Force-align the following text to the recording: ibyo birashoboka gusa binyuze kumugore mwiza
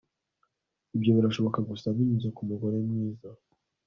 ibyo 0.95 1.11
birashoboka 1.17 1.59
gusa 1.69 1.95
binyuze 1.95 2.27
kumugore 2.37 2.75
mwiza 2.87 3.29